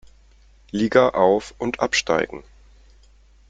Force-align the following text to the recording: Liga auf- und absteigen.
Liga 0.71 1.09
auf- 1.09 1.53
und 1.59 1.79
absteigen. 1.79 2.43